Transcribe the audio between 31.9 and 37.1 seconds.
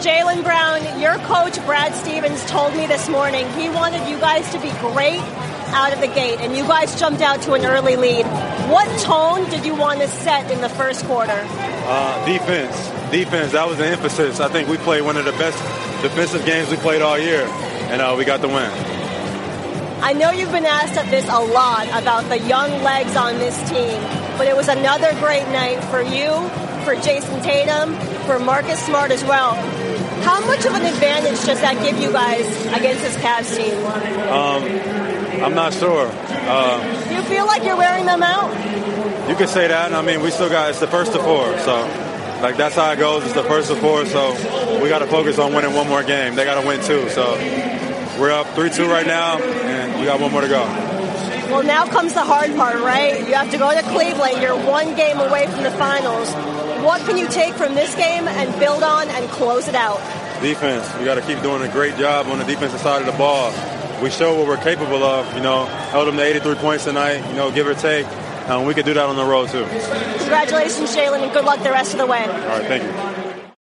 you guys against this Cavs team? Um, I'm not sure. Uh,